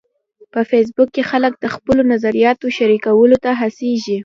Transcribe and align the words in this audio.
په 0.53 0.59
فېسبوک 0.69 1.09
کې 1.15 1.23
خلک 1.31 1.53
د 1.59 1.65
خپلو 1.75 2.01
نظریاتو 2.13 2.67
شریکولو 2.77 3.37
ته 3.43 3.51
هڅیږي. 3.59 4.17